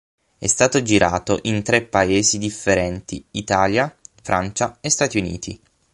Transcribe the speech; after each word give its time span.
È 0.39 0.47
stato 0.47 0.81
girato 0.81 1.37
in 1.43 1.61
tre 1.61 1.83
paesi 1.83 2.39
differenti 2.39 3.23
Italia, 3.33 3.95
Francia 4.23 4.79
e 4.81 4.89
Stati 4.89 5.19
Uniti. 5.19 5.61